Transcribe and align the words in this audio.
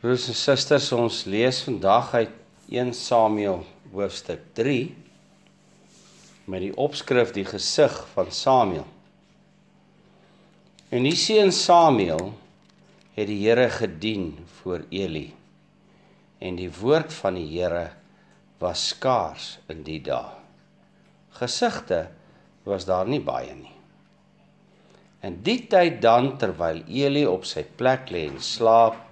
Broers 0.00 0.30
en 0.32 0.36
susters, 0.38 0.86
ons 0.96 1.16
lees 1.28 1.58
vandag 1.60 2.14
uit 2.14 2.36
1 2.72 2.94
Samuel 2.96 3.58
hoofstuk 3.92 4.46
3 4.56 4.86
met 6.48 6.62
die 6.64 6.70
opskrif 6.80 7.34
die 7.36 7.44
gesig 7.44 7.98
van 8.14 8.30
Samuel. 8.32 8.86
En 10.88 11.04
die 11.04 11.18
seun 11.20 11.52
Samuel 11.52 12.30
het 13.18 13.28
die 13.28 13.36
Here 13.42 13.66
gedien 13.74 14.38
voor 14.62 14.86
Eli. 14.88 15.26
En 16.40 16.56
die 16.56 16.70
woord 16.78 17.12
van 17.18 17.36
die 17.36 17.44
Here 17.50 17.90
was 18.64 18.86
skaars 18.94 19.50
in 19.68 19.84
die 19.84 20.00
dae. 20.08 20.32
Gesigte 21.42 22.06
was 22.64 22.88
daar 22.88 23.04
nie 23.04 23.20
baie 23.20 23.52
nie. 23.52 23.76
In 25.28 25.42
die 25.44 25.60
tyd 25.68 26.00
dan 26.00 26.38
terwyl 26.40 26.80
Eli 26.88 27.28
op 27.28 27.44
sy 27.44 27.68
plek 27.68 28.08
lê 28.08 28.30
en 28.32 28.40
slaap, 28.40 29.09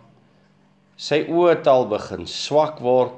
sy 0.98 1.22
oë 1.30 1.52
het 1.52 1.70
al 1.70 1.86
begin 1.90 2.26
swak 2.26 2.82
word 2.82 3.14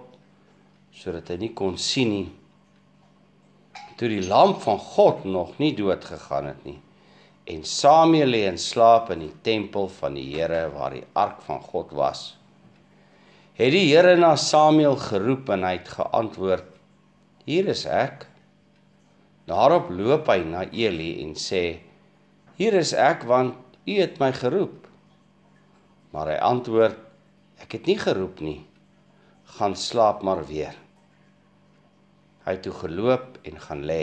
sodat 1.00 1.30
hy 1.32 1.38
nie 1.40 1.54
kon 1.56 1.78
sien 1.80 2.10
nie. 2.12 2.28
Toe 3.96 4.10
die 4.10 4.24
lamp 4.26 4.60
van 4.64 4.76
God 4.80 5.24
nog 5.24 5.56
nie 5.62 5.72
dood 5.76 6.04
gegaan 6.04 6.50
het 6.52 6.64
nie 6.68 6.78
en 7.50 7.64
Samuel 7.66 8.30
lê 8.30 8.44
in 8.46 8.60
slaap 8.60 9.08
in 9.10 9.24
die 9.24 9.32
tempel 9.42 9.88
van 9.96 10.14
die 10.14 10.28
Here 10.36 10.68
waar 10.74 10.92
die 10.94 11.06
ark 11.18 11.40
van 11.46 11.58
God 11.64 11.90
was 11.96 12.26
het 13.60 13.74
die 13.74 13.88
Here 13.90 14.14
na 14.16 14.36
Samuel 14.40 14.96
geroep 15.00 15.50
en 15.52 15.64
hy 15.66 15.74
het 15.78 15.88
geantwoord 15.92 16.68
hier 17.48 17.66
is 17.72 17.82
ek. 17.88 18.26
Daarop 19.50 19.90
loop 19.92 20.28
hy 20.30 20.38
na 20.46 20.62
Eli 20.70 21.10
en 21.24 21.34
sê 21.36 21.80
hier 22.60 22.76
is 22.78 22.92
ek 22.96 23.26
want 23.28 23.56
u 23.88 23.96
het 23.98 24.20
my 24.20 24.30
geroep. 24.36 24.86
Maar 26.14 26.34
hy 26.34 26.38
antwoord 26.46 26.98
Ek 27.60 27.76
het 27.76 27.86
nie 27.86 27.98
geroep 28.00 28.40
nie. 28.40 28.60
Gaan 29.56 29.76
slaap 29.76 30.22
maar 30.24 30.42
weer. 30.48 30.76
Hy 32.46 32.56
het 32.56 32.64
toe 32.64 32.74
geloop 32.74 33.38
en 33.44 33.60
gaan 33.60 33.84
lê. 33.86 34.02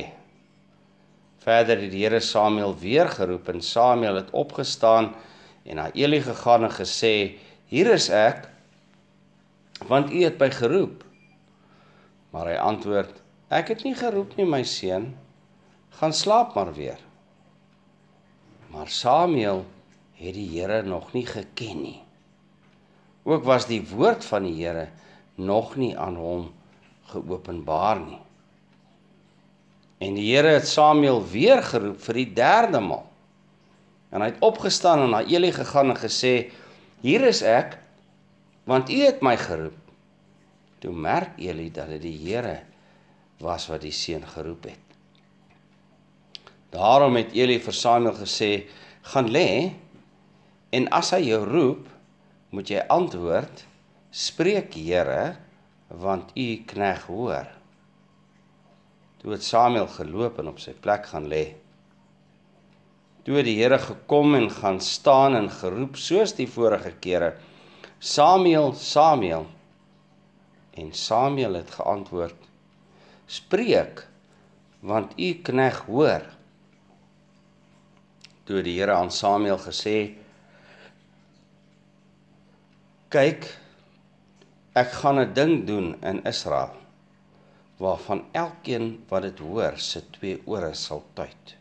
Verder 1.42 1.82
het 1.82 1.92
die 1.94 2.04
Here 2.04 2.20
Samuel 2.22 2.76
weer 2.78 3.10
geroep 3.10 3.50
en 3.50 3.62
Samuel 3.64 4.20
het 4.20 4.32
opgestaan 4.36 5.14
en 5.66 5.80
na 5.80 5.90
Eli 5.94 6.22
gegaan 6.22 6.68
en 6.68 6.72
gesê: 6.76 7.40
"Hier 7.72 7.92
is 7.94 8.10
ek, 8.10 8.48
want 9.88 10.12
u 10.12 10.24
het 10.24 10.40
my 10.40 10.52
geroep." 10.52 11.04
Maar 12.32 12.52
hy 12.52 12.58
antwoord: 12.62 13.22
"Ek 13.50 13.68
het 13.68 13.84
nie 13.84 13.96
geroep 13.96 14.36
nie, 14.36 14.46
my 14.46 14.64
seun. 14.64 15.16
Gaan 15.90 16.14
slaap 16.14 16.56
maar 16.56 16.74
weer." 16.74 17.00
Maar 18.68 18.88
Samuel 18.88 19.66
het 20.14 20.34
die 20.34 20.60
Here 20.60 20.84
nog 20.84 21.14
nie 21.14 21.26
geken 21.26 21.82
nie. 21.82 22.07
Ook 23.28 23.44
was 23.44 23.68
die 23.68 23.82
woord 23.84 24.24
van 24.26 24.46
die 24.48 24.56
Here 24.56 24.88
nog 25.36 25.76
nie 25.76 25.92
aan 26.00 26.16
hom 26.16 26.48
geopenbaar 27.12 28.00
nie. 28.00 28.22
En 30.00 30.16
die 30.16 30.30
Here 30.30 30.54
het 30.56 30.68
Samuel 30.70 31.20
weer 31.28 31.60
geroep 31.66 32.00
vir 32.06 32.20
die 32.22 32.30
derde 32.38 32.80
maal. 32.84 33.04
En 34.16 34.24
hy 34.24 34.30
het 34.32 34.46
opgestaan 34.46 35.04
en 35.04 35.12
na 35.12 35.26
Eli 35.28 35.52
gegaan 35.52 35.92
en 35.92 36.00
gesê: 36.00 36.52
"Hier 37.04 37.26
is 37.28 37.42
ek, 37.42 37.76
want 38.64 38.90
U 38.90 39.02
het 39.04 39.20
my 39.22 39.36
geroep." 39.38 39.76
Toe 40.80 40.94
merk 40.94 41.36
Eli 41.38 41.68
dat 41.72 41.90
dit 41.90 42.02
die 42.02 42.18
Here 42.24 42.62
was 43.44 43.68
wat 43.68 43.82
die 43.82 43.92
seun 43.92 44.24
geroep 44.24 44.64
het. 44.72 44.86
Daarom 46.72 47.16
het 47.16 47.36
Eli 47.36 47.60
vir 47.60 47.74
Samuel 47.74 48.16
gesê: 48.16 48.70
"Gaan 49.02 49.28
lê 49.28 49.74
en 50.70 50.88
as 50.90 51.12
hy 51.12 51.28
jou 51.28 51.44
roep, 51.44 51.97
moet 52.50 52.70
jy 52.72 52.84
antwoord: 52.92 53.66
Spreek 54.12 54.74
Here, 54.74 55.36
want 55.88 56.32
u 56.36 56.48
knegg 56.68 57.06
hoor. 57.12 57.48
Toe 59.18 59.34
het 59.34 59.44
Samuel 59.44 59.88
geloop 59.92 60.40
en 60.40 60.52
op 60.54 60.60
sy 60.64 60.74
plek 60.78 61.10
gaan 61.12 61.28
lê. 61.32 61.46
Toe 63.28 63.44
die 63.44 63.58
Here 63.60 63.80
gekom 63.84 64.38
en 64.38 64.50
gaan 64.54 64.80
staan 64.84 65.36
en 65.36 65.50
geroep 65.52 65.98
soos 66.00 66.36
die 66.38 66.48
vorige 66.48 66.94
kere: 67.04 67.34
Samuel, 68.00 68.74
Samuel. 68.80 69.48
En 70.78 70.94
Samuel 70.94 71.60
het 71.60 71.74
geantwoord: 71.76 72.38
Spreek, 73.28 74.06
want 74.80 75.18
u 75.20 75.34
knegg 75.44 75.84
hoor. 75.90 76.24
Toe 78.48 78.64
die 78.64 78.78
Here 78.80 78.96
aan 78.96 79.12
Samuel 79.12 79.60
gesê 79.60 79.98
het: 80.06 80.24
Kyk, 83.18 83.48
ek 84.78 84.92
gaan 84.94 85.18
'n 85.18 85.34
ding 85.34 85.54
doen 85.66 85.88
in 86.06 86.20
Israel 86.30 86.76
waarvan 87.82 88.20
elkeen 88.32 89.06
wat 89.10 89.24
dit 89.26 89.40
hoor 89.40 89.74
se 89.82 90.04
twee 90.18 90.38
ore 90.46 90.70
sal 90.74 91.02
tuit. 91.18 91.56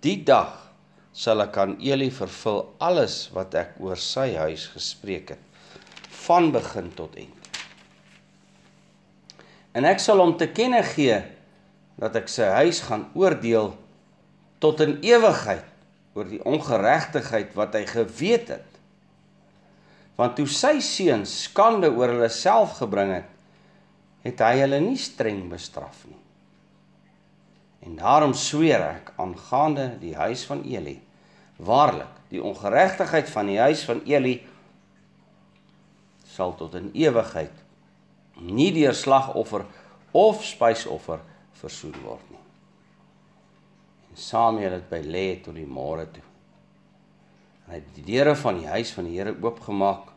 Die 0.00 0.16
dag 0.24 0.72
sal 1.12 1.44
ek 1.44 1.58
aan 1.60 1.76
Eli 1.84 2.08
vervul 2.10 2.62
alles 2.78 3.28
wat 3.36 3.54
ek 3.54 3.76
oor 3.76 4.00
sy 4.00 4.30
huis 4.40 4.70
gespreek 4.72 5.34
het 5.34 5.44
van 6.24 6.48
begin 6.56 6.88
tot 6.96 7.20
eind. 7.20 7.52
En 9.76 9.84
ek 9.84 10.00
sal 10.00 10.24
hom 10.24 10.32
te 10.40 10.48
kenne 10.48 10.80
gee 10.94 11.20
dat 12.00 12.16
ek 12.16 12.32
sy 12.32 12.48
huis 12.64 12.80
gaan 12.88 13.04
oordeel 13.12 13.74
tot 14.64 14.80
in 14.80 14.96
ewigheid 15.04 15.68
oor 16.16 16.24
die 16.24 16.44
ongeregtigheid 16.44 17.52
wat 17.52 17.76
hy 17.76 17.84
geweet 17.84 18.56
het 18.56 18.69
want 20.20 20.36
toe 20.36 20.48
sy 20.52 20.76
seuns 20.84 21.32
skande 21.46 21.88
oor 21.88 22.12
hulle 22.12 22.28
self 22.32 22.76
gebring 22.82 23.14
het, 23.14 23.28
het 24.26 24.42
hy 24.44 24.58
hulle 24.60 24.80
nie 24.84 24.98
streng 25.00 25.46
bestraf 25.48 26.02
nie. 26.08 26.18
En 27.88 27.96
daarom 27.96 28.34
sweer 28.36 28.84
ek 28.84 29.14
aangaande 29.22 29.94
die 30.02 30.12
huis 30.18 30.44
van 30.44 30.60
Eli, 30.68 30.98
waarlik, 31.56 32.12
die 32.28 32.42
ongeregtigheid 32.44 33.32
van 33.32 33.48
die 33.48 33.58
huis 33.58 33.86
van 33.88 34.04
Eli 34.04 34.36
sal 36.30 36.52
tot 36.58 36.76
in 36.78 36.92
ewigheid 36.94 37.56
nie 38.40 38.70
deur 38.76 38.94
slagoffer 38.96 39.64
of 40.16 40.44
spysoffer 40.46 41.24
versoen 41.60 41.96
word 42.04 42.28
nie. 42.30 42.44
En 44.10 44.20
Samuel 44.20 44.78
het 44.78 44.88
by 44.90 45.00
lê 45.04 45.26
tot 45.44 45.56
die 45.56 45.68
môre 45.68 46.06
toe. 46.12 46.24
Hy 47.70 47.78
het 47.78 47.90
die 47.94 48.06
deure 48.06 48.34
van 48.38 48.58
die 48.58 48.70
huis 48.70 48.90
van 48.96 49.06
die 49.06 49.18
Here 49.18 49.34
oopgemaak. 49.36 50.09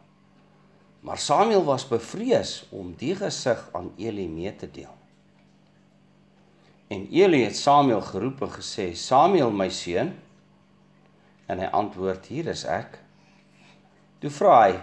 Maar 1.04 1.18
Samuel 1.18 1.64
was 1.64 1.84
bevrees 1.88 2.64
om 2.72 2.94
die 2.96 3.12
gesig 3.16 3.60
aan 3.76 3.92
Eli 4.00 4.28
mee 4.28 4.56
te 4.56 4.70
deel. 4.72 4.94
En 6.88 7.08
Eli 7.12 7.42
het 7.44 7.58
Samuel 7.58 8.02
geroep 8.02 8.42
en 8.42 8.52
gesê: 8.52 8.94
"Samuel, 8.96 9.52
my 9.52 9.70
seun." 9.70 10.14
En 11.46 11.60
hy 11.60 11.66
antwoord: 11.66 12.26
"Hier 12.26 12.48
is 12.48 12.64
ek." 12.64 13.00
Toe 14.20 14.32
vra 14.32 14.62
hy: 14.64 14.80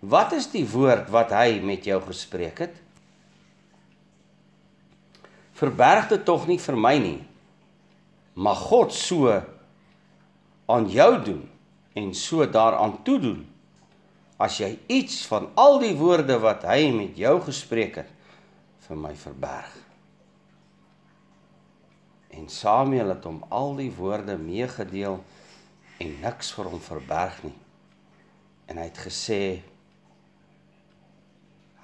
"Wat 0.00 0.32
is 0.32 0.50
die 0.52 0.66
woord 0.68 1.08
wat 1.08 1.32
hy 1.32 1.60
met 1.64 1.84
jou 1.84 2.02
gespreek 2.04 2.58
het?" 2.58 2.76
Verberg 5.56 6.08
dit 6.08 6.24
tog 6.24 6.46
nie 6.46 6.60
vir 6.60 6.76
my 6.76 6.98
nie. 6.98 7.24
Mag 8.34 8.58
God 8.68 8.92
so 8.92 9.32
aan 10.68 10.88
jou 10.92 11.24
doen 11.24 11.48
en 11.94 12.14
so 12.14 12.44
daaraan 12.44 13.02
toedoen 13.02 13.55
as 14.42 14.58
jy 14.60 14.74
iets 14.92 15.22
van 15.30 15.48
al 15.56 15.78
die 15.80 15.94
woorde 15.96 16.36
wat 16.42 16.66
hy 16.68 16.90
met 16.92 17.16
jou 17.18 17.38
gespreek 17.46 18.02
het 18.02 18.12
vir 18.86 18.98
my 19.00 19.14
verberg. 19.18 19.72
En 22.36 22.48
Samuel 22.52 23.14
het 23.14 23.24
hom 23.24 23.40
al 23.48 23.78
die 23.78 23.90
woorde 23.96 24.36
meegedeel 24.38 25.22
en 26.04 26.12
niks 26.20 26.52
vir 26.52 26.68
hom 26.68 26.82
verberg 26.84 27.38
nie. 27.46 27.56
En 28.68 28.76
hy 28.76 28.86
het 28.90 29.00
gesê 29.06 29.40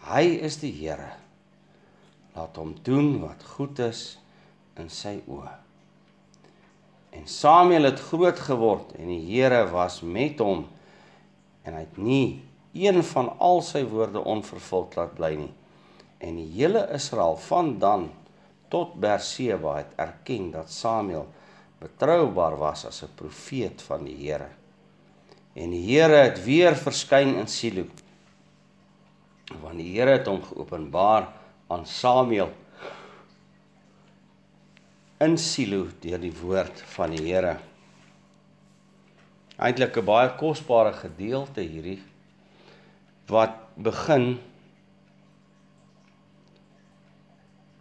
hy 0.03 0.25
is 0.45 0.59
die 0.61 0.73
Here. 0.77 1.13
Laat 2.37 2.57
hom 2.61 2.75
doen 2.85 3.15
wat 3.23 3.45
goed 3.55 3.81
is 3.81 4.19
in 4.81 4.91
sy 4.93 5.19
oë. 5.31 5.53
En 7.17 7.27
Samuel 7.29 7.91
het 7.91 8.01
groot 8.11 8.39
geword 8.41 8.93
en 8.99 9.09
die 9.09 9.23
Here 9.31 9.65
was 9.73 10.01
met 10.05 10.41
hom 10.43 10.67
en 11.63 11.77
hy 11.77 11.85
het 11.85 11.99
nie 11.99 12.43
een 12.73 13.03
van 13.05 13.29
al 13.39 13.61
sy 13.65 13.83
woorde 13.85 14.23
onvervuld 14.25 14.97
laat 14.97 15.15
bly 15.19 15.35
nie. 15.37 15.53
En 16.23 16.39
die 16.39 16.49
hele 16.55 16.87
Israel 16.95 17.37
van 17.37 17.77
dan 17.83 18.11
tot 18.73 18.95
Berseba 19.01 19.77
het 19.77 19.93
erken 20.01 20.51
dat 20.55 20.71
Samuel 20.73 21.27
betroubaar 21.83 22.57
was 22.57 22.87
as 22.87 23.03
'n 23.03 23.15
profeet 23.15 23.83
van 23.83 24.05
die 24.05 24.17
Here. 24.17 24.49
En 25.55 25.71
die 25.71 25.85
Here 25.85 26.17
het 26.17 26.45
weer 26.45 26.77
verskyn 26.77 27.35
in 27.37 27.49
Silo. 27.49 27.85
Want 29.61 29.77
die 29.77 29.99
Here 29.99 30.11
het 30.11 30.27
hom 30.27 30.43
geopenbaar 30.43 31.29
aan 31.69 31.87
Samuel 31.87 32.51
in 35.21 35.39
Silo 35.39 35.87
deur 36.01 36.19
die 36.19 36.35
woord 36.41 36.83
van 36.97 37.11
die 37.11 37.27
Here. 37.33 37.59
Eintlik 39.63 39.97
'n 39.97 40.05
baie 40.05 40.31
kosbare 40.39 40.93
gedeelte 40.93 41.63
hierdie 41.63 42.01
wat 43.31 43.55
begin 43.79 44.41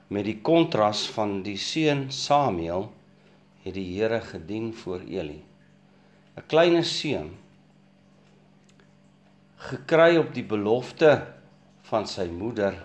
met 0.08 0.28
die 0.28 0.38
kontras 0.46 1.08
van 1.16 1.40
die 1.44 1.58
seun 1.58 2.12
Samuel 2.12 2.92
het 3.64 3.74
die 3.74 3.88
Here 3.96 4.22
gedien 4.22 4.74
voor 4.74 5.02
Eli. 5.08 5.42
'n 6.38 6.46
Klein 6.48 6.84
seun 6.84 7.32
gekry 9.58 10.18
op 10.18 10.34
die 10.34 10.46
belofte 10.46 11.12
van 11.90 12.08
sy 12.08 12.28
moeder 12.30 12.78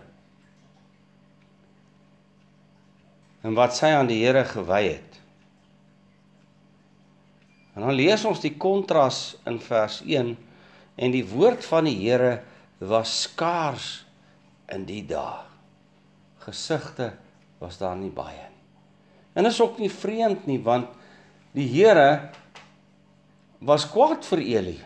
en 3.42 3.54
wat 3.54 3.76
sy 3.76 3.92
aan 3.94 4.08
die 4.10 4.24
Here 4.24 4.44
gewy 4.44 4.82
het. 4.88 5.20
En 7.76 7.84
dan 7.84 7.92
lees 7.92 8.24
ons 8.24 8.40
die 8.40 8.54
kontras 8.56 9.36
in 9.44 9.58
vers 9.60 10.00
1 10.00 10.32
en 10.96 11.12
die 11.12 11.24
woord 11.28 11.64
van 11.68 11.84
die 11.84 11.98
Here 12.00 12.38
was 12.80 13.12
skaars 13.26 13.90
in 14.72 14.86
die 14.88 15.02
dae 15.06 15.44
gesigte 16.46 17.10
was 17.58 17.78
daar 17.80 17.96
nie 17.98 18.12
baie 18.14 18.46
nie. 18.48 18.64
En 19.36 19.48
is 19.48 19.60
ook 19.60 19.80
nie 19.82 19.90
vreemd 19.92 20.46
nie 20.48 20.60
want 20.62 20.88
die 21.56 21.66
Here 21.68 22.30
was 23.60 23.86
kwaad 23.90 24.24
vir 24.28 24.42
Eli. 24.44 24.76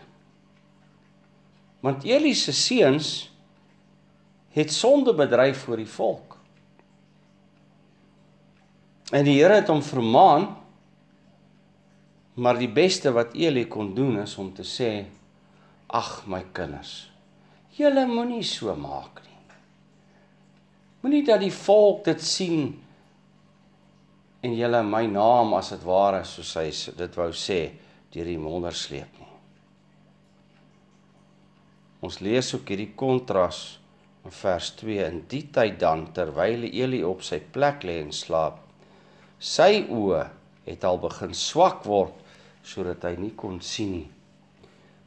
Want 1.83 2.05
Eli 2.07 2.33
se 2.35 2.53
seuns 2.55 3.29
het 4.51 4.71
sonde 4.73 5.13
bedryf 5.15 5.63
voor 5.63 5.79
die 5.79 5.89
volk. 5.89 6.35
En 9.11 9.27
die 9.27 9.37
Here 9.39 9.61
het 9.61 9.71
hom 9.71 9.83
vermaan 9.83 10.49
maar 12.41 12.57
die 12.57 12.71
beste 12.71 13.13
wat 13.13 13.35
Eli 13.37 13.67
kon 13.69 13.93
doen 13.95 14.21
is 14.23 14.37
om 14.41 14.49
te 14.55 14.65
sê 14.67 14.91
ag 16.01 16.13
my 16.31 16.43
kinders 16.55 16.95
julle 17.77 18.05
moenie 18.09 18.43
so 18.45 18.73
maak 18.75 19.21
nie 19.25 19.31
Moenie 21.01 21.23
dat 21.25 21.41
die 21.41 21.53
volk 21.53 22.03
dit 22.05 22.21
sien 22.21 22.67
en 24.45 24.53
julle 24.53 24.81
my 24.85 25.07
naam 25.09 25.55
as 25.57 25.71
dit 25.73 25.85
ware 25.85 26.21
soos 26.29 26.51
hy 26.59 26.67
dit 26.97 27.17
wou 27.17 27.29
sê 27.33 27.59
deur 28.13 28.27
die 28.29 28.37
monder 28.41 28.75
sleep 28.75 29.17
nie. 29.17 29.29
Ons 32.05 32.19
lees 32.25 32.51
ook 32.53 32.69
hierdie 32.69 32.91
kontras 32.97 33.79
in 34.25 34.33
vers 34.35 34.71
2 34.81 35.07
in 35.07 35.19
die 35.29 35.43
tyd 35.53 35.79
dan 35.81 36.07
terwyl 36.13 36.67
Eli 36.69 37.01
op 37.05 37.25
sy 37.25 37.39
plek 37.53 37.85
lê 37.87 37.97
en 38.03 38.13
slaap 38.13 38.61
sy 39.41 39.87
oë 39.89 40.23
het 40.67 40.85
al 40.85 41.01
begin 41.01 41.33
swak 41.37 41.85
word 41.89 42.20
sodat 42.63 43.03
hy 43.03 43.15
nie 43.17 43.35
kon 43.35 43.61
sien 43.61 43.91
nie. 43.91 44.09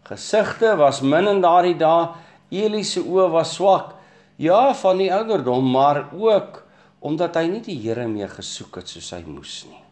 Gesigte 0.04 0.76
was 0.76 1.00
min 1.02 1.28
in 1.28 1.40
daardie 1.40 1.76
dae. 1.78 2.12
Eli 2.50 2.84
se 2.84 3.00
oë 3.00 3.30
was 3.32 3.54
swak 3.56 3.94
Ja, 4.36 4.74
van 4.74 4.98
die 4.98 5.12
ouderdom, 5.14 5.70
maar 5.70 6.08
ook 6.12 6.62
omdat 6.98 7.36
hy 7.38 7.46
nie 7.52 7.62
die 7.62 7.76
Here 7.78 8.06
meer 8.10 8.32
gesoek 8.32 8.80
het 8.80 8.90
soos 8.90 9.12
hy 9.14 9.20
moes 9.28 9.60
nie. 9.68 9.82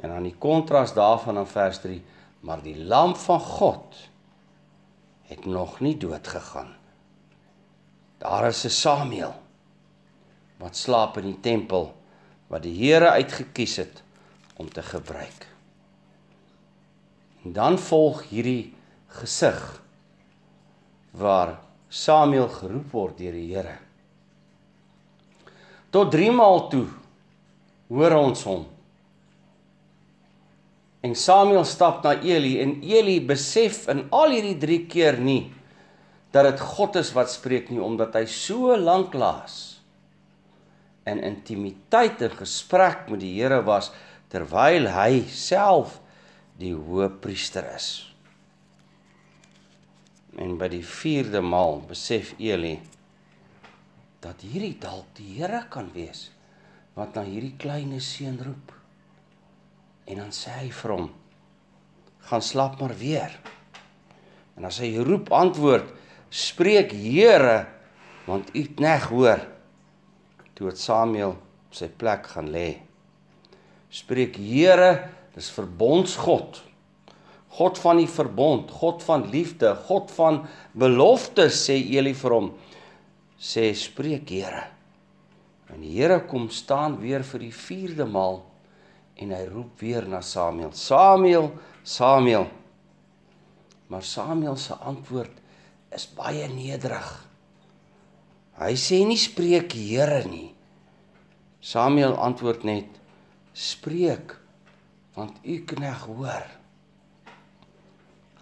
En 0.00 0.14
aan 0.14 0.28
die 0.28 0.36
kontras 0.40 0.94
daarvan 0.96 1.42
in 1.42 1.48
vers 1.50 1.80
3, 1.82 1.98
maar 2.46 2.62
die 2.64 2.76
lam 2.78 3.16
van 3.20 3.40
God 3.40 3.98
het 5.28 5.44
nog 5.44 5.80
nie 5.84 5.96
dood 5.98 6.28
gegaan. 6.28 6.72
Daar 8.22 8.48
is 8.48 8.64
'n 8.64 8.70
Samuel 8.70 9.34
wat 10.56 10.76
slaap 10.76 11.18
in 11.18 11.24
die 11.24 11.40
tempel 11.40 11.92
wat 12.48 12.62
die 12.62 12.76
Here 12.78 13.10
uitgekies 13.10 13.76
het 13.76 14.02
om 14.56 14.68
te 14.72 14.82
gebruik. 14.82 15.46
En 17.44 17.52
dan 17.52 17.78
volg 17.78 18.24
hierdie 18.30 18.74
gesig 19.20 19.60
waar 21.16 21.58
Samuel 21.88 22.48
geroep 22.52 22.92
word 22.92 23.18
deur 23.20 23.36
die 23.36 23.48
Here. 23.54 23.76
Tot 25.94 26.10
3 26.12 26.32
maal 26.34 26.66
toe 26.72 26.86
hoor 27.88 28.16
ons 28.18 28.42
hom. 28.48 28.64
En 31.06 31.14
Samuel 31.14 31.64
stap 31.68 32.02
na 32.04 32.16
Eli 32.18 32.56
en 32.64 32.80
Eli 32.82 33.20
besef 33.24 33.84
in 33.92 34.08
al 34.10 34.34
hierdie 34.34 34.58
3 34.60 34.80
keer 34.90 35.20
nie 35.22 35.44
dat 36.34 36.50
dit 36.50 36.60
God 36.74 36.98
is 37.00 37.14
wat 37.16 37.30
spreek 37.32 37.70
nie 37.72 37.80
omdat 37.80 38.18
hy 38.18 38.26
so 38.28 38.74
lank 38.76 39.14
laas 39.16 39.76
in 41.06 41.22
intimiteit 41.22 42.20
en 42.26 42.34
gesprek 42.34 43.06
met 43.12 43.22
die 43.22 43.36
Here 43.38 43.62
was 43.64 43.92
terwyl 44.32 44.90
hy 44.92 45.22
self 45.30 46.00
die 46.58 46.74
hoëpriester 46.74 47.66
is. 47.76 47.88
En 50.36 50.56
by 50.60 50.68
die 50.72 50.84
4de 50.84 51.40
maal 51.44 51.80
besef 51.88 52.34
Eli 52.42 52.76
dat 54.24 54.42
hierdie 54.44 54.74
dalk 54.80 55.12
die 55.16 55.36
Here 55.38 55.62
kan 55.72 55.88
wees 55.94 56.30
wat 56.96 57.14
na 57.16 57.22
hierdie 57.26 57.54
klein 57.60 57.92
seun 58.00 58.38
roep. 58.40 58.72
En 60.08 60.22
dan 60.22 60.32
sê 60.32 60.54
hy 60.62 60.70
vir 60.72 60.92
hom: 60.94 61.10
"Gaan 62.28 62.42
slaap 62.42 62.80
maar 62.80 62.96
weer." 62.96 63.32
En 64.56 64.64
as 64.64 64.80
hy 64.80 64.96
roep 64.98 65.28
antwoord: 65.32 65.92
"Spreek 66.30 66.92
Here, 66.92 67.66
want 68.26 68.54
u 68.54 68.62
knegg 68.64 69.08
hoor." 69.12 69.44
Toe 70.54 70.68
het 70.68 70.80
Samuel 70.80 71.36
sy 71.70 71.88
plek 71.88 72.26
gaan 72.26 72.48
lê. 72.48 72.85
Spreek 73.92 74.38
Here, 74.40 75.08
dis 75.34 75.50
verbondsgod. 75.54 76.62
God 77.56 77.78
van 77.80 78.00
die 78.00 78.08
verbond, 78.10 78.70
God 78.70 79.04
van 79.06 79.28
liefde, 79.32 79.72
God 79.88 80.10
van 80.12 80.42
beloftes 80.76 81.62
sê 81.68 81.78
Eli 81.96 82.12
vir 82.16 82.34
hom. 82.36 82.50
Sê 83.40 83.70
spreek 83.76 84.28
Here. 84.34 84.66
En 85.72 85.80
die 85.82 85.94
Here 85.96 86.20
kom 86.28 86.50
staan 86.52 86.98
weer 87.00 87.24
vir 87.26 87.46
die 87.46 87.54
4de 87.54 88.06
maal 88.08 88.42
en 89.16 89.32
hy 89.32 89.44
roep 89.48 89.80
weer 89.80 90.04
na 90.08 90.20
Samuel. 90.20 90.74
Samuel, 90.76 91.50
Samuel. 91.82 92.50
Maar 93.88 94.04
Samuel 94.04 94.58
se 94.60 94.74
antwoord 94.74 95.32
is 95.96 96.04
baie 96.12 96.48
nederig. 96.52 97.08
Hy 98.60 98.72
sê 98.80 99.00
nie 99.06 99.18
spreek 99.20 99.72
Here 99.76 100.22
nie. 100.28 100.50
Samuel 101.64 102.16
antwoord 102.20 102.66
net 102.68 103.00
spreek 103.56 104.36
want 105.16 105.38
u 105.42 105.56
knegg 105.64 106.04
hoor. 106.12 106.44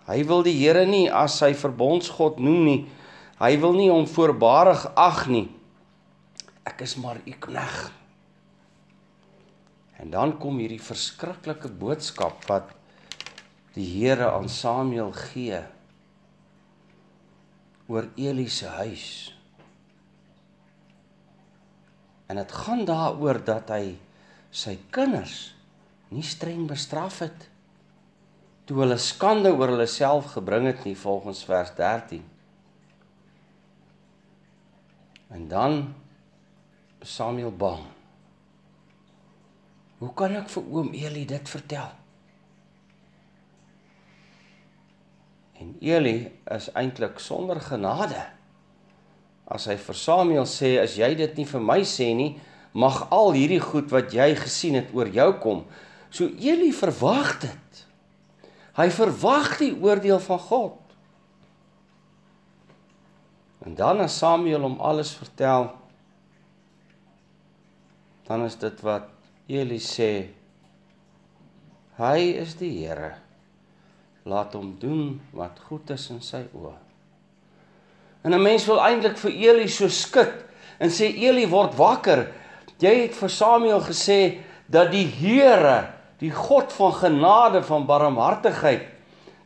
Hy 0.08 0.20
wil 0.26 0.42
die 0.44 0.56
Here 0.58 0.82
nie 0.88 1.06
as 1.06 1.38
sy 1.38 1.52
verbondsgod 1.56 2.40
noem 2.42 2.64
nie. 2.66 2.80
Hy 3.38 3.52
wil 3.62 3.76
nie 3.78 3.90
hom 3.92 4.08
voorbarig 4.10 4.82
ag 4.98 5.24
nie. 5.30 5.46
Ek 6.66 6.82
is 6.84 6.96
maar 6.98 7.20
u 7.22 7.34
knegg. 7.46 7.78
En 10.02 10.10
dan 10.10 10.34
kom 10.42 10.58
hierdie 10.58 10.82
verskriklike 10.82 11.70
boodskap 11.70 12.42
wat 12.50 12.74
die 13.78 13.86
Here 13.86 14.32
aan 14.34 14.50
Samuel 14.50 15.14
gee 15.30 15.62
oor 17.86 18.08
Eli 18.18 18.48
se 18.50 18.66
huis. 18.80 19.06
En 22.26 22.40
dit 22.40 22.52
gaan 22.64 22.84
daaroor 22.88 23.38
dat 23.44 23.70
hy 23.70 23.94
sy 24.54 24.76
kinders 24.94 25.50
nie 26.14 26.22
streng 26.22 26.68
bestraf 26.70 27.18
het 27.24 27.48
toe 28.68 28.78
hulle 28.80 28.96
skande 29.02 29.50
oor 29.52 29.74
hulle 29.74 29.88
self 29.90 30.30
gebring 30.36 30.68
het 30.70 30.84
nie 30.86 30.96
volgens 30.96 31.42
vers 31.44 31.74
13. 31.76 32.22
En 35.34 35.48
dan 35.50 35.74
Samuel 37.04 37.52
bang. 37.52 37.82
Hoe 40.00 40.12
kan 40.16 40.36
ek 40.38 40.48
vir 40.54 40.70
oom 40.72 40.94
Eli 40.96 41.26
dit 41.28 41.50
vertel? 41.52 41.92
En 45.60 45.76
Eli 45.84 46.16
is 46.56 46.70
eintlik 46.72 47.20
sonder 47.20 47.60
genade. 47.60 48.22
As 49.44 49.68
hy 49.68 49.76
vir 49.76 50.00
Samuel 50.00 50.48
sê 50.48 50.78
as 50.80 50.96
jy 50.96 51.12
dit 51.18 51.40
nie 51.40 51.48
vir 51.48 51.64
my 51.68 51.80
sê 51.88 52.08
nie, 52.16 52.32
mag 52.74 53.04
al 53.14 53.32
hierdie 53.36 53.62
goed 53.62 53.92
wat 53.94 54.12
jy 54.14 54.32
gesien 54.38 54.74
het 54.78 54.90
oor 54.94 55.08
jou 55.14 55.30
kom. 55.42 55.62
So 56.10 56.26
Eli 56.26 56.72
verwag 56.74 57.38
dit. 57.46 57.84
Hy 58.74 58.88
verwag 58.90 59.54
die 59.60 59.72
oordeel 59.78 60.18
van 60.22 60.40
God. 60.42 60.80
En 63.64 63.76
dan 63.78 64.02
as 64.04 64.18
Samuel 64.18 64.66
hom 64.66 64.76
alles 64.82 65.14
vertel, 65.16 65.70
dan 68.26 68.44
is 68.44 68.56
dit 68.60 68.80
wat 68.84 69.08
Eli 69.48 69.78
sê: 69.80 70.12
Hy 72.00 72.18
is 72.40 72.56
die 72.58 72.72
Here. 72.80 73.14
Laat 74.24 74.56
hom 74.56 74.74
doen 74.80 75.20
wat 75.36 75.60
goed 75.68 75.92
is 75.94 76.08
in 76.10 76.22
sy 76.24 76.42
oë. 76.56 76.74
En 78.24 78.32
'n 78.32 78.42
mens 78.42 78.64
wil 78.66 78.80
eintlik 78.80 79.18
vir 79.20 79.30
Eli 79.30 79.68
so 79.68 79.88
skud 79.88 80.32
en 80.80 80.88
sê 80.88 81.12
Eli 81.12 81.46
word 81.46 81.76
wakker. 81.76 82.32
Jy 82.84 82.94
het 83.06 83.16
vir 83.16 83.32
Samuel 83.32 83.82
gesê 83.86 84.20
dat 84.68 84.92
die 84.92 85.06
Here 85.08 85.94
die 86.20 86.32
God 86.34 86.72
van 86.76 86.92
genade 87.00 87.62
van 87.64 87.86
barmhartigheid 87.88 88.90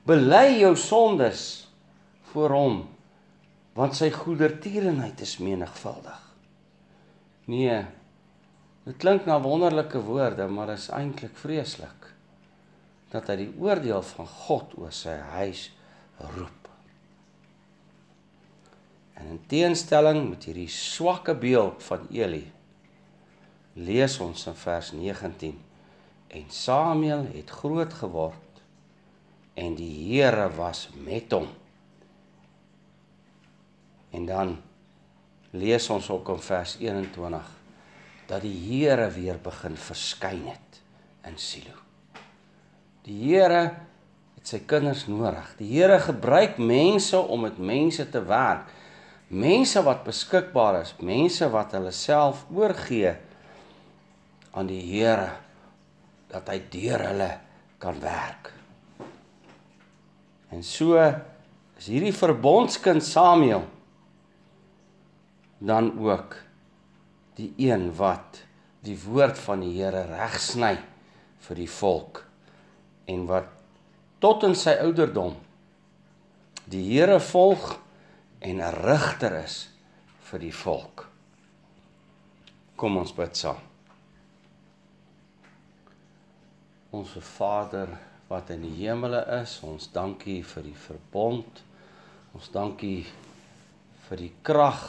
bely 0.09 0.61
jou 0.63 0.75
sondes 0.79 1.43
voor 2.33 2.55
hom 2.57 2.79
want 3.79 3.95
sy 3.95 4.09
goedertierenheid 4.11 5.21
is 5.23 5.37
menigvuldig. 5.39 6.19
Nee. 7.47 7.77
Dit 8.89 8.97
klink 8.99 9.29
na 9.29 9.37
wonderlike 9.39 10.01
woorde, 10.03 10.49
maar 10.51 10.73
is 10.75 10.89
eintlik 10.91 11.37
vreeslik 11.39 12.09
dat 13.13 13.31
hy 13.31 13.37
die 13.45 13.53
oordeel 13.63 14.03
van 14.17 14.27
God 14.49 14.75
oor 14.83 14.93
sy 14.93 15.15
huis 15.39 15.69
roep. 16.35 16.67
En 19.15 19.31
in 19.37 19.41
teenstelling 19.51 20.25
met 20.27 20.49
hierdie 20.51 20.71
swakke 20.73 21.39
beeld 21.39 21.79
van 21.87 22.09
Eli 22.11 22.43
lees 23.79 24.19
ons 24.21 24.47
in 24.51 24.57
vers 24.59 24.93
19 24.93 25.59
en 26.29 26.51
Samuel 26.53 27.29
het 27.33 27.51
groot 27.61 27.93
geword 28.01 28.63
en 29.59 29.75
die 29.79 29.93
Here 30.09 30.49
was 30.55 30.89
met 30.95 31.33
hom. 31.35 31.49
En 34.15 34.27
dan 34.27 34.57
lees 35.51 35.89
ons 35.91 36.11
ook 36.11 36.29
in 36.35 36.43
vers 36.43 36.77
21 36.81 37.51
dat 38.29 38.43
die 38.45 38.55
Here 38.55 39.09
weer 39.15 39.39
begin 39.43 39.77
verskyn 39.81 40.45
het 40.51 40.81
in 41.27 41.39
Silo. 41.41 41.77
Die 43.07 43.17
Here 43.25 43.63
het 44.37 44.51
sy 44.51 44.61
kinders 44.69 45.07
nodig. 45.09 45.55
Die 45.59 45.71
Here 45.73 45.99
gebruik 46.03 46.59
mense 46.61 47.19
om 47.19 47.47
met 47.47 47.59
mense 47.59 48.07
te 48.11 48.23
werk. 48.29 48.69
Mense 49.29 49.81
wat 49.85 50.07
beskikbaar 50.07 50.83
is, 50.83 50.95
mense 51.05 51.49
wat 51.53 51.75
hulle 51.77 51.93
self 51.93 52.47
oorgee 52.55 53.17
aan 54.53 54.69
die 54.71 54.83
Here 54.83 55.31
dat 56.29 56.49
hy 56.49 56.59
deur 56.73 57.05
hulle 57.09 57.31
kan 57.81 58.01
werk. 58.03 58.53
En 60.53 60.63
so 60.65 60.97
is 61.79 61.89
hierdie 61.89 62.15
verbondskind 62.15 63.05
Samuel 63.05 63.67
dan 65.59 65.93
ook 65.99 66.37
die 67.39 67.53
een 67.57 67.91
wat 67.99 68.43
die 68.87 68.97
woord 69.03 69.39
van 69.39 69.63
die 69.65 69.75
Here 69.77 70.07
regsny 70.09 70.77
vir 71.49 71.61
die 71.61 71.71
volk 71.71 72.25
en 73.09 73.27
wat 73.29 73.53
tot 74.23 74.45
in 74.47 74.57
sy 74.59 74.75
ouderdom 74.83 75.37
die 76.69 76.85
Here 76.91 77.21
volg 77.21 77.77
en 78.41 78.61
'n 78.61 78.75
rigter 78.85 79.35
is 79.45 79.69
vir 80.31 80.39
die 80.39 80.55
volk. 80.55 81.09
Kom 82.77 82.97
ons 82.97 83.13
bid 83.13 83.37
saam. 83.37 83.68
Onse 86.91 87.21
Vader 87.21 87.91
wat 88.29 88.51
in 88.53 88.63
die 88.65 88.75
hemele 88.83 89.21
is, 89.41 89.59
ons 89.65 89.89
dankie 89.93 90.41
vir 90.45 90.69
die 90.69 90.77
verbond. 90.77 91.63
Ons 92.37 92.49
dankie 92.53 93.07
vir 94.09 94.21
die 94.21 94.33
krag 94.45 94.85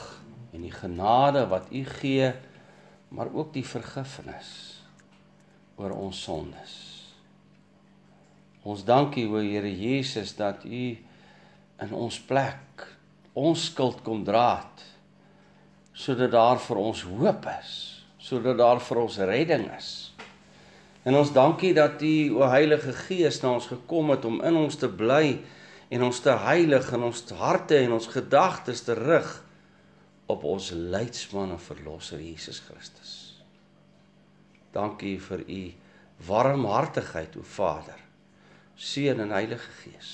en 0.54 0.64
die 0.64 0.74
genade 0.74 1.46
wat 1.52 1.72
U 1.76 1.84
gee, 2.00 2.32
maar 3.10 3.32
ook 3.34 3.54
die 3.56 3.66
vergifnis 3.66 4.52
oor 5.80 5.96
ons 5.96 6.20
sondes. 6.24 6.76
Ons 8.68 8.84
dankie 8.88 9.26
o 9.28 9.40
Here 9.40 9.72
Jesus 9.72 10.36
dat 10.38 10.66
U 10.68 10.84
in 11.80 11.94
ons 11.96 12.20
plek 12.28 12.86
ons 13.40 13.70
skuld 13.70 14.04
kom 14.04 14.26
dra 14.28 14.60
het 14.60 14.86
sodat 16.00 16.32
daar 16.32 16.60
vir 16.64 16.80
ons 16.80 17.02
hoop 17.04 17.48
is, 17.58 17.72
sodat 18.24 18.56
daar 18.60 18.80
vir 18.80 19.02
ons 19.02 19.18
redding 19.28 19.66
is. 19.76 19.90
En 21.08 21.16
ons 21.16 21.32
dankie 21.34 21.74
dat 21.74 22.02
U 22.02 22.16
o 22.40 22.48
Heilige 22.52 22.94
Gees 23.06 23.40
na 23.42 23.54
ons 23.56 23.70
gekom 23.72 24.12
het 24.14 24.26
om 24.28 24.42
in 24.44 24.58
ons 24.60 24.76
te 24.76 24.90
bly 24.92 25.40
en 25.90 26.04
ons 26.06 26.20
te 26.22 26.34
heilig 26.44 26.92
en 26.94 27.08
ons 27.08 27.24
harte 27.40 27.78
en 27.80 27.96
ons 27.96 28.10
gedagtes 28.12 28.84
te 28.86 28.94
rig 28.98 29.30
op 30.30 30.44
ons 30.46 30.72
leidsman 30.76 31.56
en 31.56 31.62
verlosser 31.62 32.22
Jesus 32.22 32.60
Christus. 32.68 33.14
Dankie 34.76 35.18
vir 35.24 35.42
u 35.50 35.62
warmhartigheid, 36.28 37.38
o 37.40 37.46
Vader, 37.48 37.98
Seun 38.76 39.24
en 39.24 39.32
Heilige 39.34 39.72
Gees. 39.82 40.12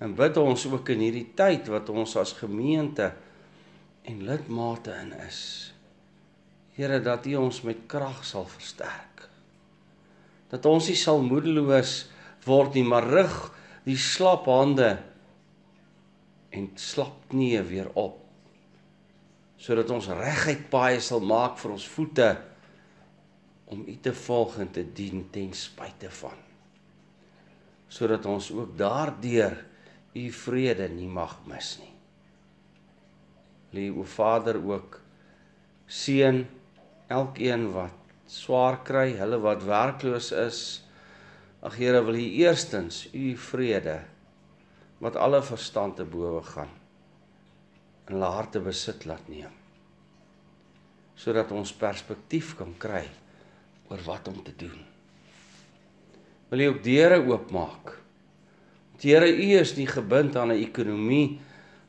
En 0.00 0.16
bid 0.16 0.36
ons 0.40 0.64
ook 0.66 0.90
in 0.96 1.04
hierdie 1.04 1.28
tyd 1.36 1.68
wat 1.70 1.92
ons 1.92 2.16
as 2.18 2.32
gemeente 2.40 3.12
en 4.08 4.24
lidmate 4.26 4.96
in 4.96 5.12
is. 5.28 5.40
Here 6.80 6.96
dat 7.04 7.26
U 7.28 7.34
ons 7.36 7.60
met 7.68 7.84
krag 7.90 8.22
sal 8.24 8.46
versterk. 8.48 9.26
Dat 10.48 10.64
ons 10.64 10.86
nie 10.88 10.96
sal 10.96 11.20
moedeloos 11.20 12.06
word 12.46 12.78
nie, 12.78 12.86
maar 12.88 13.04
rig 13.04 13.34
die 13.84 13.98
slap 14.00 14.48
hande 14.48 14.94
en 16.56 16.70
slap 16.80 17.28
knieë 17.28 17.62
weer 17.68 17.92
op 18.00 18.16
sodat 19.60 19.90
ons 19.92 20.06
reguit 20.16 20.62
paaie 20.72 21.02
sal 21.04 21.20
maak 21.20 21.58
vir 21.60 21.74
ons 21.74 21.84
voete 21.92 22.28
om 23.70 23.82
U 23.84 23.96
te 24.00 24.14
volg 24.16 24.56
en 24.64 24.70
te 24.72 24.86
dien 24.96 25.26
ten 25.34 25.52
spyte 25.52 26.08
van 26.22 26.38
sodat 27.92 28.24
ons 28.30 28.48
ook 28.56 28.72
daardeur 28.78 29.58
U 30.16 30.24
vrede 30.34 30.88
nie 30.90 31.10
mag 31.10 31.36
mis 31.46 31.74
nie. 31.82 31.92
Lê 33.76 33.84
o 33.92 34.02
Vader 34.02 34.56
ook 34.58 34.96
seën 35.86 36.40
elkeen 37.10 37.70
wat 37.74 37.96
swaar 38.30 38.78
kry, 38.86 39.10
hulle 39.18 39.40
wat 39.42 39.64
werkloos 39.66 40.30
is. 40.32 40.60
Ag 41.66 41.76
Here, 41.76 42.00
wil 42.06 42.16
U 42.16 42.26
eerstens 42.40 43.08
U 43.12 43.34
vrede 43.36 44.00
wat 45.00 45.16
alle 45.16 45.42
verstand 45.42 45.96
te 45.98 46.04
bowe 46.04 46.42
gaan 46.44 46.70
in 48.08 48.16
hulle 48.16 48.30
harte 48.34 48.60
besit 48.64 49.06
laat 49.08 49.26
neem 49.30 49.56
sodat 51.20 51.50
ons 51.52 51.72
perspektief 51.76 52.54
kan 52.56 52.70
kry 52.80 53.02
oor 53.90 54.00
wat 54.06 54.28
om 54.30 54.38
te 54.40 54.54
doen. 54.56 54.78
Wil 56.48 56.62
jy 56.62 56.68
ook 56.70 56.78
deure 56.80 57.18
oopmaak? 57.28 57.92
Here, 59.00 59.28
U 59.28 59.48
is 59.58 59.74
nie 59.76 59.88
gebind 59.88 60.36
aan 60.36 60.52
'n 60.52 60.64
ekonomie, 60.64 61.40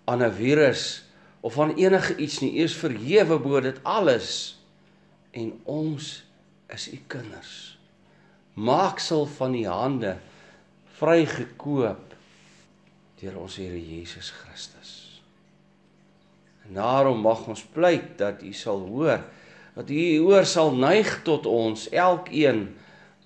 aan 0.06 0.24
'n 0.24 0.36
virus 0.36 1.06
of 1.42 1.60
aan 1.60 1.76
enige 1.76 2.16
iets 2.18 2.42
nie. 2.42 2.60
U 2.60 2.64
is 2.64 2.76
verhewe 2.76 3.40
bo 3.40 3.62
dit 3.62 3.80
alles 3.84 4.61
en 5.32 5.54
ons 5.64 6.10
is 6.72 6.88
U 6.92 7.00
kinders. 7.08 7.54
Maaksel 8.54 9.26
van 9.38 9.56
U 9.56 9.66
hande 9.66 10.16
vrygekoop 11.00 12.16
deur 13.22 13.38
ons 13.38 13.56
Here 13.62 13.78
Jesus 13.78 14.32
Christus. 14.42 15.22
En 16.66 16.74
daarom 16.80 17.22
mag 17.22 17.46
ons 17.48 17.64
pleit 17.74 18.18
dat 18.20 18.44
U 18.44 18.54
sal 18.54 18.84
hoor 18.88 19.22
dat 19.76 19.90
U 19.90 20.04
oor 20.28 20.46
sal 20.46 20.74
neig 20.76 21.22
tot 21.24 21.48
ons 21.48 21.88
elkeen 21.96 22.66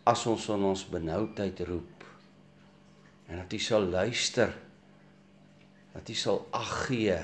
as 0.06 0.26
ons 0.30 0.46
in 0.54 0.68
ons 0.70 0.84
benoudheid 0.92 1.60
roep. 1.66 2.06
En 3.26 3.42
dat 3.42 3.54
U 3.54 3.60
sal 3.60 3.88
luister. 3.90 4.54
Dat 5.96 6.10
U 6.10 6.14
sal 6.14 6.44
ag 6.54 6.72
gee, 6.86 7.18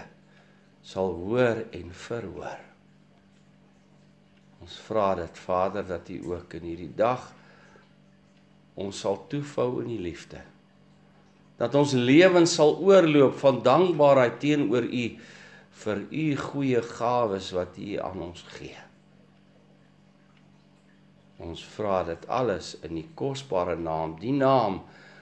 sal 0.82 1.14
hoor 1.22 1.66
en 1.70 1.94
verhoor. 1.94 2.71
Ons 4.62 4.78
vra 4.86 5.16
dit 5.18 5.44
Vader 5.46 5.86
dat 5.88 6.10
U 6.10 6.20
ook 6.36 6.54
in 6.60 6.70
hierdie 6.70 6.94
dag 6.96 7.32
ons 8.82 9.02
sal 9.04 9.20
toefou 9.30 9.82
in 9.82 9.90
die 9.92 10.02
liefde. 10.02 10.40
Dat 11.60 11.76
ons 11.76 11.94
lewens 11.94 12.54
sal 12.56 12.78
oorloop 12.80 13.36
van 13.42 13.60
dankbaarheid 13.66 14.40
teenoor 14.42 14.88
U 14.88 15.06
vir 15.82 16.02
u 16.12 16.26
goeie 16.38 16.82
gawes 16.82 17.52
wat 17.56 17.78
u 17.78 17.98
aan 18.04 18.22
ons 18.22 18.44
gee. 18.58 18.78
Ons 21.42 21.64
vra 21.76 22.02
dit 22.06 22.28
alles 22.30 22.76
in 22.86 23.00
die 23.00 23.08
kosbare 23.18 23.78
naam, 23.80 24.18
die 24.22 24.36
naam 24.36 24.82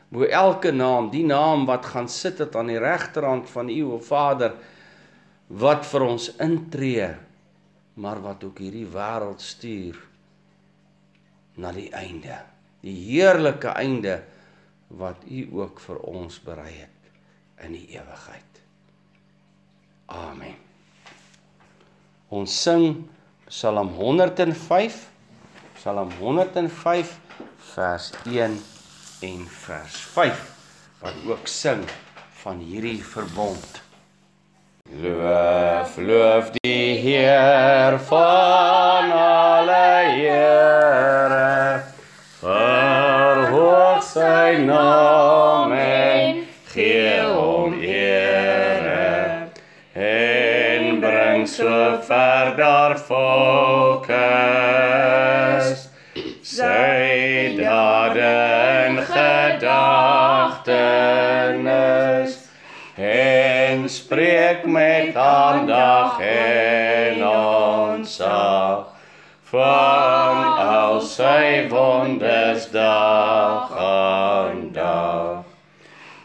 bo 0.10 0.26
elke 0.26 0.72
naam, 0.74 1.12
die 1.14 1.24
naam 1.24 1.68
wat 1.70 1.86
gaan 1.94 2.10
sit 2.10 2.42
het 2.42 2.56
aan 2.58 2.72
die 2.72 2.82
regterhand 2.82 3.50
van 3.54 3.70
u 3.70 3.80
o 3.94 4.00
Vader 4.04 4.56
wat 5.48 5.86
vir 5.86 6.06
ons 6.06 6.30
intree, 6.42 7.12
maar 7.94 8.22
wat 8.22 8.44
ook 8.44 8.60
hierdie 8.60 8.88
wêreld 8.88 9.42
stuur 9.42 10.00
na 11.60 11.72
die 11.76 11.90
einde, 11.92 12.38
die 12.82 12.96
heerlike 13.10 13.74
einde 13.76 14.22
wat 14.88 15.26
u 15.28 15.48
ook 15.60 15.80
vir 15.84 16.00
ons 16.10 16.40
berei 16.44 16.72
het 16.74 17.12
in 17.66 17.76
die 17.76 17.88
ewigheid. 17.98 18.62
Amen. 20.10 20.56
Ons 22.30 22.56
sing 22.62 23.10
Psalm 23.50 23.94
105 23.98 25.10
Psalm 25.80 26.12
105 26.20 27.20
vers 27.74 28.12
1 28.26 28.58
en 29.22 29.46
vers 29.48 30.00
5 30.14 30.42
wat 31.00 31.14
ook 31.26 31.48
sing 31.48 31.86
van 32.42 32.60
hierdie 32.60 33.00
verbond. 33.06 33.80
Loof, 34.90 35.98
loof 35.98 36.50
die 36.64 36.98
Heer 36.98 38.00
van 38.10 39.12
alle 39.14 40.10
Here. 40.18 41.84
Verhoog 42.42 44.02
sy 44.02 44.58
naam 44.66 45.72
en 45.78 46.42
gee 46.74 47.22
hom 47.22 47.78
ere. 47.86 49.54
En 49.94 51.00
bring 51.06 51.46
so 51.48 52.02
ver 52.10 52.58
daar 52.58 52.98
volkes 52.98 54.10
sy 56.42 57.54
dade 57.62 58.34
in 58.90 58.98
gedagtenis 59.14 60.90
en 62.98 63.90
spreek 63.90 64.39
met 64.50 65.16
aandag 65.16 66.20
en 66.20 67.28
onsag 67.28 68.86
van 69.44 70.58
al 70.58 71.02
sy 71.02 71.68
wonders 71.70 72.66
dag 72.72 73.78
aan 73.78 74.72
dag 74.74 75.46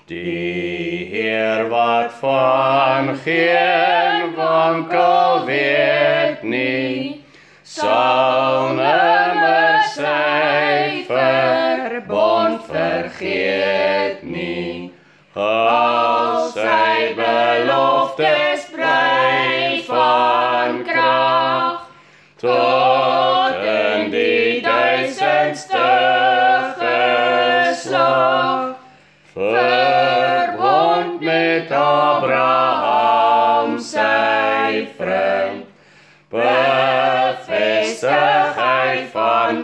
die 0.07 1.05
Heer 1.13 1.69
wat 1.69 2.13
van 2.21 3.13
geen 3.17 4.35
wankel 4.37 5.45
weet 5.45 6.43
nie 6.43 7.21
sal 7.63 8.73
nimmer 8.81 9.85
sy 9.93 11.05
verbond 11.13 12.65
vergeet 12.73 14.23
nie 14.25 14.93
al 15.35 15.84